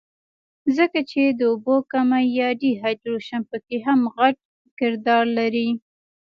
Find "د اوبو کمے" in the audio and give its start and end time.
1.27-2.21